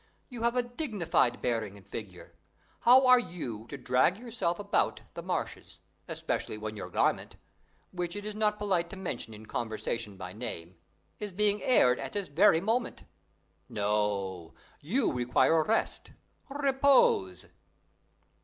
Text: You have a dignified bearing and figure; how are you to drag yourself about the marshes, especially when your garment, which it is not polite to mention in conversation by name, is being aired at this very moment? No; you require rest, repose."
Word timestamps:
You 0.29 0.41
have 0.41 0.55
a 0.55 0.63
dignified 0.63 1.43
bearing 1.43 1.77
and 1.77 1.87
figure; 1.87 2.33
how 2.79 3.05
are 3.05 3.19
you 3.19 3.67
to 3.67 3.77
drag 3.77 4.17
yourself 4.17 4.57
about 4.57 5.01
the 5.13 5.21
marshes, 5.21 5.77
especially 6.07 6.57
when 6.57 6.75
your 6.75 6.89
garment, 6.89 7.35
which 7.91 8.15
it 8.15 8.25
is 8.25 8.33
not 8.33 8.57
polite 8.57 8.89
to 8.89 8.95
mention 8.97 9.31
in 9.35 9.45
conversation 9.45 10.17
by 10.17 10.33
name, 10.33 10.75
is 11.19 11.31
being 11.31 11.61
aired 11.61 11.99
at 11.99 12.13
this 12.13 12.29
very 12.29 12.59
moment? 12.59 13.03
No; 13.69 14.55
you 14.79 15.13
require 15.13 15.63
rest, 15.63 16.09
repose." 16.49 17.45